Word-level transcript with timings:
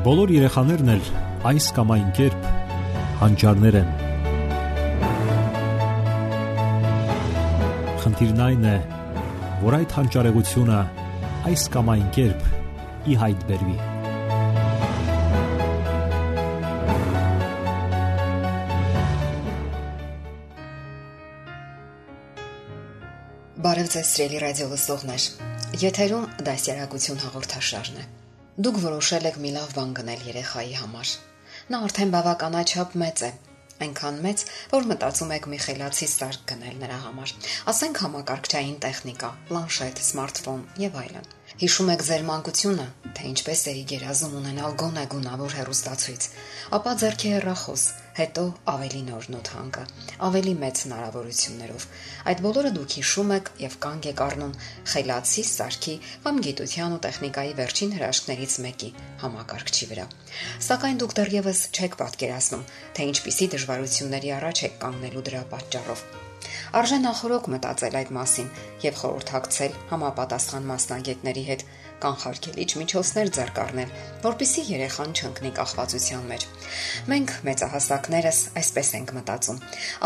Բոլոր 0.00 0.30
երեխաներն 0.32 0.90
էլ 0.94 1.08
այս 1.50 1.64
կամ 1.76 1.90
այն 1.92 2.06
կերպ 2.16 2.44
հանճարներ 3.20 3.74
են։ 3.80 3.88
Խնդիրն 8.00 8.38
այն 8.44 8.62
է, 8.70 8.72
որ 9.60 9.74
այդ 9.78 9.96
հանճարեղությունը 9.98 10.78
այս 11.50 11.64
կամ 11.74 11.90
այն 11.94 12.06
կերպ 12.16 12.46
ի 13.12 13.16
հայտ 13.24 13.44
բերվի։ 13.50 13.76
Բարև 23.68 23.92
ձեզ, 23.98 24.14
սիրելի 24.14 24.40
ռադիո 24.46 24.70
լսողներ։ 24.72 25.28
Եթերում 25.84 26.26
դասյարակություն 26.48 27.22
հաղորդաշարն 27.26 28.00
է։ 28.00 28.08
Դուք 28.60 28.78
որոշել 28.80 29.26
եք 29.28 29.36
մի 29.40 29.50
լավ 29.54 29.70
բան 29.72 29.92
գնել 29.96 30.24
երեխայի 30.26 30.72
համար։ 30.76 31.10
Նա 31.72 31.78
արդեն 31.86 32.10
բավականաչափ 32.12 32.96
մեծ 33.02 33.22
է, 33.24 33.30
այնքան 33.86 34.18
մեծ, 34.26 34.42
որ 34.72 34.88
մտածում 34.90 35.32
եք 35.36 35.46
մի 35.52 35.60
խելացի 35.64 36.08
սարք 36.12 36.42
գնել 36.50 36.74
նրա 36.82 36.98
համար։ 37.06 37.32
Ասենք 37.72 38.00
համակարգչային 38.04 38.76
տեխնիկա, 38.84 39.30
պլանշետ, 39.48 40.02
սմարթֆոն 40.10 40.60
եւ 40.84 40.98
այլն։ 41.04 41.30
Հիշում 41.62 41.92
եք 41.94 42.04
ձեր 42.10 42.26
մանկությունը, 42.28 42.86
թե 43.16 43.24
ինչպես 43.30 43.64
էի 43.72 43.86
գերազում 43.94 44.36
ունենալ 44.42 44.76
գոնե 44.84 45.06
գունավոր 45.14 45.56
հերոստացույց, 45.60 46.28
ապա 46.76 46.94
ձերքի 47.00 47.32
հեռախոս, 47.36 47.86
հետո 48.20 48.44
ավելի 48.70 49.00
նոր 49.08 49.26
նոթանկը, 49.32 49.84
ավելի 50.28 50.52
մեծ 50.60 50.80
հնարավորություններով։ 50.84 51.86
Այդ 52.30 52.42
բոլորը 52.46 52.72
դուք 52.76 52.96
հիշում 53.00 53.32
եք 53.36 53.50
եւ 53.64 53.76
կանգ 53.84 54.08
եք 54.10 54.22
առնում 54.26 54.54
խելացի 54.92 55.44
սարքի 55.50 55.94
կամ 56.26 56.40
գիտության 56.46 56.96
ու 56.96 57.02
տեխնիկայի 57.06 57.52
վերջին 57.60 57.94
հրաշքներից 57.96 58.56
մեկի 58.66 58.90
համակարգչի 59.24 59.90
վրա։ 59.90 60.08
Սակայն 60.70 61.00
դուք 61.00 61.14
դեռևս 61.20 61.60
չեք 61.74 62.00
պատկերացնում, 62.04 62.66
թե 62.96 63.10
ինչպիսի 63.10 63.52
դժվարությունների 63.56 64.34
առաջ 64.40 64.66
եք 64.68 64.82
կանգնելու 64.84 65.24
դրա 65.30 65.44
պատճառով։ 65.54 66.04
Արժե 66.70 66.98
նախորոք 67.02 67.48
մտածել 67.52 67.96
այդ 68.00 68.10
մասին 68.16 68.50
եւ 68.84 68.98
խորհրդակցել 69.00 69.72
համապատասխան 69.90 70.68
մասնագետների 70.70 71.42
հետ 71.50 71.64
կանխարգելիչ 72.04 72.70
միջոցներ 72.80 73.30
ձեռք 73.36 73.60
առնել, 73.64 73.94
որpիսի 74.24 74.62
երեխան 74.70 75.14
չընկնի 75.20 75.52
կախվածության 75.60 76.24
մեջ։ 76.30 76.46
Մենք 77.10 77.34
մեծահասակներս 77.48 78.40
այսպես 78.60 78.90
ենք 79.00 79.12
մտածում. 79.20 79.60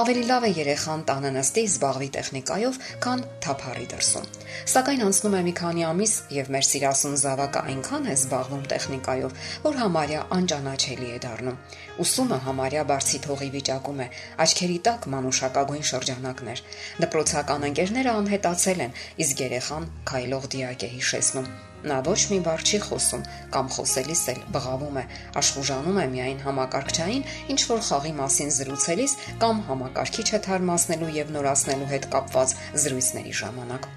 ավելի 0.04 0.24
լավ 0.30 0.44
է 0.44 0.50
երեխան 0.58 1.04
տանը 1.08 1.30
նստի 1.34 1.64
զբաղվի 1.74 2.08
տեխնիկայով, 2.14 2.80
քան 3.04 3.24
թափառի 3.44 3.86
դրսում։ 3.94 4.28
Սակայն 4.74 5.04
անցնում 5.04 5.34
է 5.34 5.42
մի 5.44 5.54
քանի 5.58 5.82
ամիս 5.90 6.14
եւ 6.34 6.50
մեր 6.54 6.66
սիրասուն 6.70 7.16
զավակը 7.24 7.62
այնքան 7.74 8.04
է 8.04 8.14
զբաղվում 8.14 8.64
տեխնիկայով, 8.74 9.36
որ 9.64 9.78
համարյա 9.82 10.22
անճանաչելի 10.38 11.08
է 11.14 11.18
դառնում։ 11.24 11.60
Ուսումը 12.04 12.38
համարյա 12.46 12.86
բարձի 12.90 13.20
թողի 13.26 13.50
վիճակում 13.54 14.02
է, 14.04 14.08
աչքերի 14.46 14.78
տակ 14.88 15.06
մանուշակագույն 15.14 15.86
շրջանակներ։ 15.90 16.64
Դպրոցական 17.04 17.68
ընկերները 17.70 18.16
անհետացել 18.24 18.88
են, 18.88 18.98
իսկ 19.26 19.46
երեխան 19.48 19.92
քայլող 20.14 20.50
դիակ 20.56 20.88
է 20.88 20.92
հիշեցնում։ 20.98 21.54
Նա 21.84 22.00
ոչ 22.06 22.20
մի 22.32 22.38
բառ 22.46 22.62
չի 22.64 22.78
խոսում 22.84 23.24
կամ 23.54 23.66
խոսելիս 23.74 24.22
էլ 24.32 24.40
բղավում 24.56 24.98
է, 25.00 25.04
աշխուժանում 25.40 25.98
է 26.00 26.06
միայն 26.14 26.42
համակարգչային 26.46 27.26
ինչ 27.54 27.60
որ 27.70 27.82
խաղի 27.88 28.12
մասին 28.24 28.52
զրուցելիս 28.58 29.16
կամ 29.44 29.64
համակարգիչը 29.68 30.44
թարմացնելու 30.48 31.14
եւ 31.20 31.34
նորացնելու 31.38 31.90
հետ 31.94 32.12
կապված 32.16 32.54
զրույցների 32.84 33.34
ժամանակ։ 33.44 33.90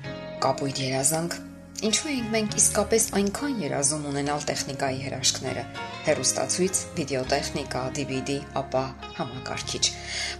Կապույտ 0.47 0.81
երազանք 0.87 1.43
Ինչու 1.77 2.07
ենք 2.09 2.29
մենք 2.33 2.55
իսկապես 2.57 3.03
այնքան 3.19 3.57
երազում 3.61 4.05
ունենալ 4.09 4.45
տեխնիկայի 4.49 4.97
հրաշքները՝ 5.03 5.65
հերոստացույց, 6.07 6.79
վիդեոտեխնիկա, 6.97 7.83
DVD, 7.99 8.39
ապա 8.63 8.83
համակարգիչ, 9.19 9.83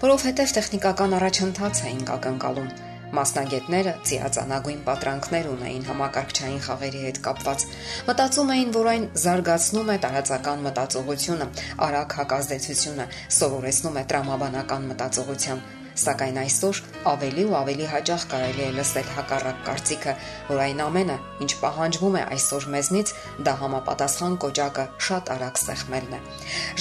որովհետև 0.01 0.57
տեխնիկական 0.57 1.17
առաջընթաց 1.21 1.83
էինք 1.91 2.13
ակնկալում 2.17 2.71
Մասնագետները 3.15 3.93
ծիածանագույն 4.07 4.81
պատրանքներ 4.87 5.47
ունեին 5.53 5.85
համակարգչային 5.87 6.61
խաղերի 6.67 7.03
հետ 7.07 7.21
կապված։ 7.27 7.65
Մտածում 8.09 8.53
էին, 8.57 8.75
որ 8.75 8.91
այն 8.93 9.07
զարգացնում 9.23 9.91
է 9.95 9.97
տարածական 10.07 10.67
մտածողությունը, 10.67 11.49
արագ 11.87 12.19
հակազդեցությունը, 12.19 13.09
սովորեցնում 13.39 13.99
է 14.03 14.07
տրամաբանական 14.11 14.89
մտածողության 14.91 15.63
Սակայն 15.97 16.35
այսօր 16.43 16.79
ավելի 17.09 17.43
ու 17.47 17.55
ավելի 17.57 17.85
հաճախ 17.91 18.25
կարելի 18.31 18.63
է 18.67 18.69
լսել 18.77 19.07
հակառակ 19.15 19.61
կարծիքը, 19.67 20.13
որ 20.49 20.61
այն 20.67 20.83
ամենը, 20.85 21.15
ինչ 21.45 21.51
պահանջվում 21.61 22.17
է 22.17 22.21
այսօր 22.37 22.67
մեզնից, 22.75 23.13
դա 23.47 23.53
համապատասխան 23.61 24.37
կոճակը 24.43 24.85
շատ 25.07 25.31
արագ 25.37 25.61
սեղմելն 25.63 26.13
է։ 26.17 26.21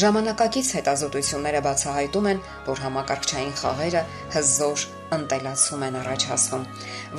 Ժամանակակից 0.05 0.69
հետազոտությունները 0.77 1.65
բացահայտում 1.67 2.31
են, 2.33 2.45
որ 2.69 2.85
համակարգչային 2.87 3.57
խաղերը 3.63 4.05
հզոր 4.37 4.87
ընտելացում 5.17 5.83
են 5.87 5.99
առաջացնում, 6.03 6.69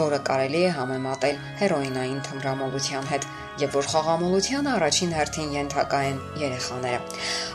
որը 0.03 0.19
կարելի 0.27 0.61
է 0.67 0.71
համեմատել 0.77 1.43
հերոինային 1.61 2.23
թմրամոլության 2.27 3.11
հետ 3.15 3.27
եւ 3.62 3.75
որ 3.78 3.88
խաղամոլության 3.91 4.68
առաջին 4.73 5.13
հերթին 5.18 5.53
ենթակա 5.57 6.01
են 6.07 6.19
երեխաները։ 6.41 7.00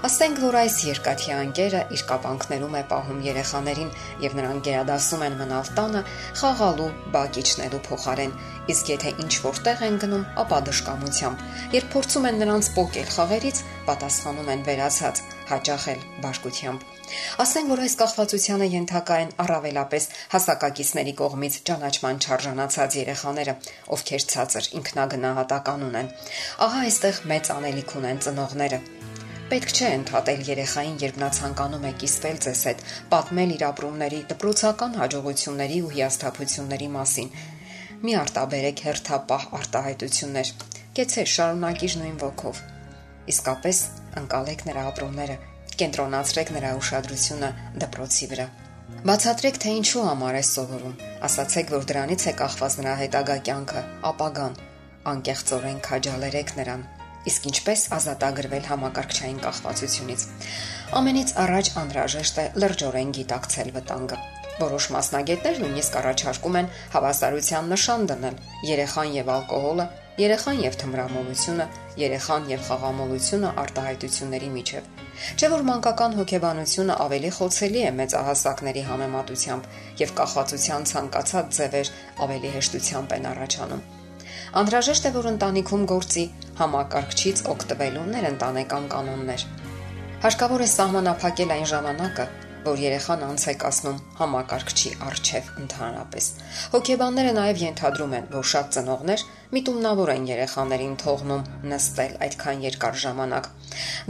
Ասենք, 0.09 0.41
որ 0.43 0.59
այս 0.63 0.79
երկաթի 0.89 1.35
անկերը 1.37 1.83
իր 1.97 2.03
կապանքներում 2.11 2.75
է 2.79 2.83
պահում 2.93 3.21
երեխաներին 3.27 3.93
եւ 4.23 4.37
նրանք 4.39 4.65
գերադասում 4.69 5.25
են 5.27 5.37
մնալ 5.43 5.71
տանը 5.79 6.03
խաղալու, 6.43 6.89
բակիչնելու 7.17 7.83
փոխարեն, 7.87 8.35
իսկ 8.73 8.91
եթե 8.93 9.15
ինչ 9.23 9.33
որտեղ 9.47 9.87
են 9.89 10.01
գնում, 10.03 10.27
ապա 10.43 10.59
դժկամությամբ։ 10.71 11.47
Երբ 11.79 11.93
փորձում 11.95 12.29
են 12.33 12.43
նրանց 12.43 12.73
փոկել 12.77 13.09
խաղերից, 13.17 13.63
պատասխանում 13.89 14.53
են 14.53 14.67
վերացած, 14.67 15.25
հաճախ 15.51 15.85
էլ 15.93 16.03
բարկությամբ։ 16.25 16.87
Ասենք 17.45 17.73
որ 17.73 17.83
այս 17.85 17.95
կախվածությանը 18.03 18.69
ենթակա 18.73 19.17
են 19.23 19.33
առավելապես 19.45 20.09
հասակակիցների 20.33 21.15
կողմից 21.23 21.59
ճանաչման 21.69 22.21
չարժանացած 22.23 22.99
երեխաները, 23.03 23.55
ովքեր 23.97 24.27
ցածր 24.33 24.69
ինքնագնահատական 24.81 25.87
ունեն։ 25.93 26.13
Ահա 26.67 26.83
այստեղ 26.89 27.23
մեծ 27.33 27.53
անելիք 27.57 27.97
ունեն 28.03 28.23
ծնողները։ 28.27 28.81
Պետք 29.53 29.73
չէ 29.77 29.89
ընդհատել 29.93 30.47
երեխային, 30.49 30.95
երբ 31.03 31.17
նա 31.21 31.27
ցանկանում 31.37 31.83
է 31.85 31.91
կիսվել 32.01 32.39
ձեզ 32.45 32.61
հետ, 32.69 32.79
պատմել 33.13 33.51
իր 33.53 33.65
ապրումների, 33.67 34.21
դպրոցական 34.31 34.95
հաջողությունների 35.03 35.81
ու 35.85 35.91
հիասթափությունների 35.97 36.89
մասին։ 36.97 37.29
Մի 38.03 38.15
արտաբերեք 38.23 38.81
հերթապահ 38.87 39.45
արտահայտություններ։ 39.59 40.55
Կեցե 40.97 41.27
շարունակիր 41.37 41.99
նույն 42.01 42.17
ոգով։ 42.23 42.63
Իսկապես 43.33 43.83
ընկալեք 44.21 44.67
նրա 44.69 44.83
ապրումները 44.93 45.37
կենտրոնացրեք 45.83 46.51
նրա 46.57 46.71
ուշադրությունը 46.79 47.49
դպրոցի 47.83 48.27
վրա։ 48.33 48.47
Բացատրեք, 49.03 49.57
թե 49.63 49.71
ինչու 49.81 50.03
համար 50.07 50.37
է 50.39 50.43
սովորում։ 50.47 50.99
Ասացեք, 51.27 51.71
որ 51.75 51.87
դրանից 51.91 52.27
է 52.29 52.35
կախված 52.39 52.77
նրա 52.83 52.93
հետագա 53.03 53.37
կյանքը, 53.49 53.83
ապագան։ 54.11 54.59
Անկեղծորեն 55.13 55.81
քաջալերեք 55.87 56.53
նրան։ 56.61 56.85
Իսկ 57.33 57.49
ինչպես 57.53 57.81
ազատագրվել 57.97 58.69
համակարգչային 58.69 59.41
կախվածությունից։ 59.43 60.27
Ամենից 61.01 61.35
առաջ 61.43 61.73
անհրաժեշտ 61.83 62.39
է 62.43 62.47
լրջորեն 62.63 63.13
գիտակցել 63.19 63.75
վտանգը։ 63.79 64.19
Որոշ 64.63 64.87
մասնագետներ 64.95 65.61
նույնիսկ 65.63 65.95
առաջարկում 66.03 66.59
են 66.61 66.71
հավասարության 66.95 67.71
նշան 67.73 68.03
դնել 68.13 68.41
երեխան 68.69 69.15
եւ 69.17 69.31
ալկոհոլը, 69.33 69.87
երեխան 70.21 70.59
եւ 70.61 70.75
թմրամոլությունը, 70.83 71.67
երեխան 71.97 72.49
եւ 72.53 72.65
խաղամոլությունը 72.67 73.53
արտահայտությունների 73.63 74.51
միջև։ 74.57 74.91
Չէ 75.41 75.49
որ 75.53 75.65
մանկական 75.69 76.17
հոգեբանությունը 76.19 76.97
ավելի 77.07 77.31
խոցելի 77.39 77.81
է 77.89 77.93
մեծահասակների 78.03 78.83
համեմատությամբ 78.91 79.71
եւ 80.03 80.15
կախվածության 80.21 80.87
ցանկացած 80.93 81.51
ձևեր 81.57 81.93
ավելի 82.29 82.53
հեշտությամբ 82.57 83.17
են 83.17 83.29
առաջանում։ 83.33 83.83
Անդրաժեշտ 84.63 85.09
է 85.09 85.11
որ 85.17 85.27
ընտանիքում 85.33 85.85
գործի 85.93 86.25
համակարգչից 86.61 87.45
օգտվելու 87.53 88.09
ներընտանեկան 88.13 88.89
կանոններ։ 88.93 89.45
Հարկավոր 90.23 90.63
է 90.63 90.69
սահմանափակել 90.73 91.55
այն 91.57 91.65
ժամանակը, 91.73 92.27
որ 92.63 92.81
երեխան 92.83 93.23
անց 93.27 93.45
է 93.51 93.55
կասնում 93.63 93.97
համակարգչի 94.19 94.91
արչև 95.07 95.49
ընդհանրապես։ 95.63 96.29
Հոգեբանները 96.75 97.33
նաև 97.39 97.63
ենթադրում 97.63 98.15
են, 98.19 98.29
որ 98.37 98.47
շատ 98.53 98.71
ծնողներ 98.77 99.25
միտումնավոր 99.57 100.13
են 100.13 100.29
երեխաներին 100.31 100.95
թողնում 101.03 101.43
նստել 101.73 102.15
այդքան 102.29 102.63
երկար 102.67 102.97
ժամանակ։ 103.03 103.51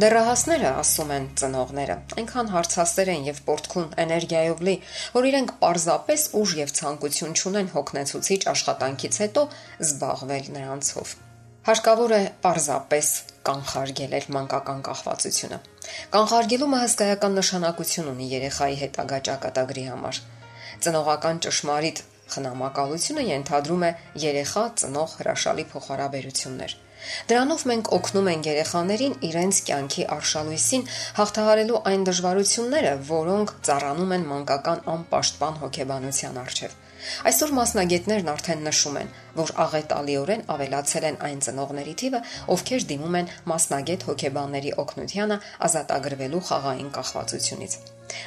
Դեռահասները, 0.05 0.71
ասում 0.83 1.11
են 1.17 1.27
ծնողները, 1.43 1.99
այնքան 2.21 2.53
հարցասեր 2.53 3.13
են 3.17 3.27
եւ 3.33 3.43
պորտքուն 3.49 3.91
էներգիայով 4.05 4.65
լի, 4.69 4.77
որ 5.17 5.29
իրենք 5.33 5.57
պարզապես 5.65 6.29
ուժ 6.43 6.57
եւ 6.63 6.77
ցանկություն 6.79 7.37
չունեն 7.43 7.75
հոգնեցուցիչ 7.75 8.41
աշխատանքից 8.55 9.21
հետո 9.27 9.47
զբաղվել 9.89 10.57
նրանցով։ 10.61 11.19
Հարկավոր 11.63 12.13
է 12.17 12.23
պարզապես 12.43 13.09
կանխարգել 13.47 14.15
էլ 14.19 14.25
մանկական 14.35 14.81
կախվածությունը։ 14.89 15.59
Կանխարգելումը 16.15 16.81
հսկայական 16.83 17.37
նշանակություն 17.39 18.09
ունի 18.13 18.27
երեխայի 18.33 18.79
հետագա 18.81 19.21
ճակատագրի 19.29 19.85
համար։ 19.93 20.19
Ծնողական 20.83 21.39
ճշմարիտ 21.47 22.03
Խնամակալությունը 22.35 23.27
ենթադրում 23.29 23.87
է 23.87 23.93
երեխա 24.25 24.65
ծնող 24.83 25.15
հրաշալի 25.21 25.67
փոխհարաբերություններ։ 25.71 26.77
Դրանով 27.31 27.65
մենք 27.71 27.95
օգնում 27.99 28.31
ենք 28.33 28.49
երեխաներին 28.51 29.17
իրենց 29.31 29.65
կյանքի 29.71 30.07
արշալույսին 30.19 30.87
հաղթահարելու 31.23 31.83
այն 31.93 32.07
դժվարությունները, 32.11 32.93
որոնք 33.15 33.55
ծառանում 33.71 34.15
են 34.19 34.31
մանկական 34.35 34.87
անպաշտպան 34.99 35.61
հոգեբանության 35.63 36.43
առջև։ 36.43 36.82
Այսօր 37.29 37.55
մասնագետներն 37.59 38.31
արդեն 38.33 38.63
նշում 38.69 38.99
են, 39.03 39.09
որ 39.39 39.55
աղետալիորեն 39.65 40.45
ավելացել 40.55 41.09
են 41.09 41.19
այն 41.29 41.41
ծնողների 41.47 41.95
թիվը, 42.03 42.21
ովքեր 42.57 42.87
դիմում 42.93 43.19
են 43.23 43.33
մասնագետ 43.53 44.07
հոգեբանների 44.11 44.77
օգնությանը 44.83 45.41
ազատագրվելու 45.69 46.45
խաղային 46.53 46.95
կախվածությունից։ 46.99 47.77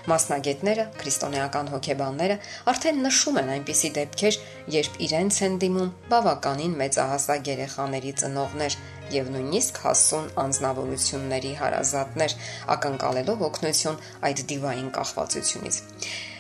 Մասնագետները, 0.10 0.84
քրիստոնեական 1.00 1.68
հոգեբանները 1.74 2.38
արդեն 2.72 3.02
նշում 3.06 3.40
են 3.42 3.52
այնպիսի 3.56 3.92
դեպքեր, 3.98 4.38
երբ 4.76 5.00
իրենց 5.08 5.40
են 5.46 5.58
դիմում 5.64 5.92
բավականին 6.14 6.78
մեծահասակ 6.82 7.50
երեխաների 7.54 8.14
ծնողներ 8.22 8.78
եւ 9.16 9.34
նույնիսկ 9.36 9.82
հասուն 9.86 10.32
անznավորությունների 10.46 11.52
հարազատներ, 11.62 12.38
ակնկալելով 12.76 13.46
օգնություն 13.50 14.02
այդ 14.30 14.48
դիվային 14.54 14.90
կախվածությունից։ 14.98 15.84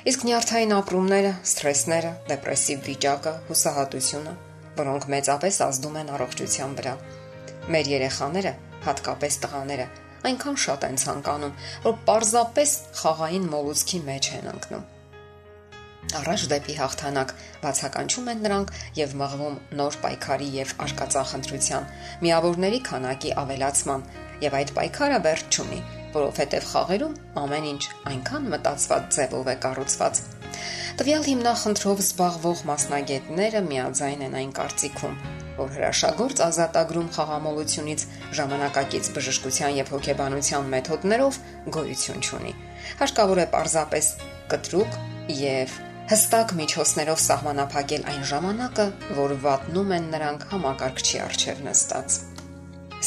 Իսկ 0.05 0.23
նյարդային 0.27 0.73
ապրումները, 0.75 1.29
սթրեսները, 1.49 2.09
դեպրեսիվ 2.29 2.81
վիճակը, 2.85 3.31
հուսահատությունը, 3.47 4.33
որոնք 4.77 5.07
մեծապես 5.13 5.57
ազդում 5.65 5.97
են 6.01 6.11
առողջության 6.13 6.75
վրա։ 6.77 6.93
Մեր 7.73 7.89
երեխաները, 7.89 8.51
հատկապես 8.85 9.37
տղաները, 9.45 9.87
այնքան 10.29 10.59
շատ 10.65 10.85
են 10.89 11.01
ցանկանում, 11.05 11.57
որ 11.87 11.97
պարզապես 12.11 12.75
խաղային 13.01 13.49
մոլուցքի 13.55 14.03
մեջ 14.11 14.29
են 14.37 14.47
ընկնում։ 14.53 14.85
Առաջ 16.21 16.47
դեպի 16.53 16.77
հաղթանակ 16.85 17.35
բացականչում 17.65 18.31
են 18.35 18.45
նրանք 18.45 18.73
եւ 19.01 19.19
մղվում 19.25 19.59
նոր 19.81 20.01
պայքարի 20.05 20.49
եւ 20.61 20.77
արկածախնդրության, 20.85 21.91
միավորների 22.21 22.85
քանակի 22.93 23.37
ավելացման 23.41 24.09
եւ 24.45 24.57
այդ 24.61 24.75
պայքարը 24.77 25.19
վերջ 25.25 25.57
չունի, 25.57 25.79
որովհետեւ 26.15 26.71
խաղերում 26.71 27.19
ամեն 27.43 27.69
ինչ 27.75 27.83
այնքան 28.11 28.49
մտածված 28.55 29.11
ձևով 29.19 29.51
է 29.51 29.55
կառուցված, 29.65 30.23
Տվյալ 30.95 31.25
հիմնախնդրով 31.27 32.01
զբաղվող 32.01 32.59
մասնագետները 32.69 33.61
միաձայն 33.65 34.21
են 34.27 34.35
այն 34.39 34.51
կարծիքում, 34.55 35.15
որ 35.57 35.73
հրաշագործ 35.75 36.43
ազատագրում 36.45 37.09
խաղամոլությունից 37.15 38.05
ժամանակակից 38.39 39.09
բժշկության 39.17 39.75
եւ 39.79 39.91
հոգեբանության 39.95 40.69
մեթոդներով 40.75 41.39
գոյություն 41.75 42.23
չունի։ 42.29 42.53
Հարկավոր 43.01 43.41
է 43.43 43.47
պարզապես 43.55 44.11
կտրուկ 44.53 44.95
եւ 45.41 45.75
հստակ 46.13 46.55
միջոցներով 46.61 47.19
սահմանափակել 47.25 48.07
այն 48.13 48.23
ժամանակը, 48.31 48.87
որ 49.19 49.35
վատնում 49.47 49.93
են 49.99 50.09
նրանք 50.15 50.47
համակարգչի 50.53 51.21
առջև 51.25 51.67
նստած։ 51.67 52.21